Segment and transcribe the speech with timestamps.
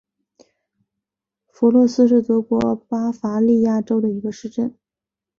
[1.51, 4.75] 弗洛斯是德国巴伐利亚州的一个市镇。